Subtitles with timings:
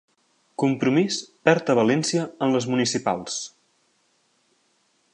[0.63, 1.17] Compromís
[1.49, 3.39] perd a València en les municipals